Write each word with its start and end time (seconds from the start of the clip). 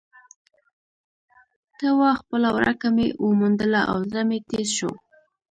ته 1.77 1.87
وا 1.99 2.11
خپله 2.19 2.49
ورکه 2.57 2.87
مې 2.95 3.07
وموندله 3.27 3.81
او 3.91 3.97
زړه 4.09 4.21
مې 4.29 4.37
تیز 4.49 4.69
شو. 4.77 4.91